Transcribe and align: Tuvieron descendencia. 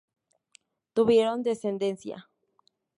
Tuvieron 0.95 1.43
descendencia. 1.43 2.27